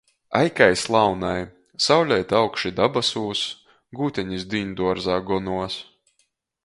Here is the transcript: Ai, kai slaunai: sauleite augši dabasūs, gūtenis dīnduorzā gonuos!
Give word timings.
Ai, 0.39 0.49
kai 0.59 0.75
slaunai: 0.83 1.41
sauleite 1.85 2.35
augši 2.39 2.71
dabasūs, 2.79 3.43
gūtenis 4.01 4.47
dīnduorzā 4.55 5.21
gonuos! 5.29 5.79